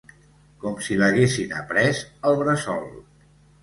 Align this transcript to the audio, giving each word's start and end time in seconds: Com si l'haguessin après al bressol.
Com 0.63 0.77
si 0.85 0.97
l'haguessin 1.03 1.55
après 1.61 1.95
al 2.31 2.43
bressol. 2.45 2.95